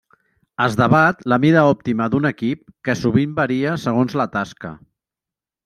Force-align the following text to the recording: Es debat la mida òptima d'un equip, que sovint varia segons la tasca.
Es 0.63 0.77
debat 0.79 1.21
la 1.33 1.37
mida 1.43 1.65
òptima 1.73 2.07
d'un 2.15 2.25
equip, 2.31 2.63
que 2.89 2.97
sovint 3.03 3.37
varia 3.43 3.77
segons 3.87 4.19
la 4.23 4.29
tasca. 4.39 4.73